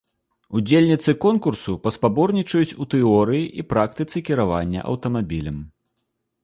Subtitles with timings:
[0.59, 5.57] Удзельніцы конкурсу паспаборнічаюць у тэорыі і практыцы кіравання аўтамабілем.